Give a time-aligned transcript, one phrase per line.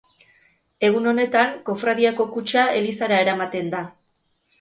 [0.87, 3.83] Egun honetan Kofradiako kutxa elizara eramaten da.